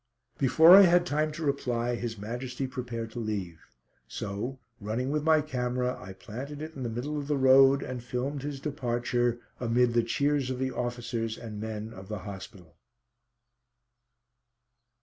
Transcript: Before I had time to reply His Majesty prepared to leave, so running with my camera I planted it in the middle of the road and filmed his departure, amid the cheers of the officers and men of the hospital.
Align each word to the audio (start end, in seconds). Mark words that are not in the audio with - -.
Before 0.39 0.75
I 0.75 0.81
had 0.81 1.05
time 1.05 1.31
to 1.33 1.45
reply 1.45 1.93
His 1.93 2.17
Majesty 2.17 2.65
prepared 2.65 3.11
to 3.11 3.19
leave, 3.19 3.59
so 4.07 4.57
running 4.79 5.11
with 5.11 5.21
my 5.21 5.41
camera 5.41 5.95
I 6.01 6.11
planted 6.13 6.59
it 6.59 6.73
in 6.73 6.81
the 6.81 6.89
middle 6.89 7.19
of 7.19 7.27
the 7.27 7.37
road 7.37 7.83
and 7.83 8.03
filmed 8.03 8.41
his 8.41 8.59
departure, 8.59 9.39
amid 9.59 9.93
the 9.93 10.01
cheers 10.01 10.49
of 10.49 10.57
the 10.57 10.71
officers 10.71 11.37
and 11.37 11.61
men 11.61 11.93
of 11.93 12.07
the 12.07 12.17
hospital. 12.25 12.77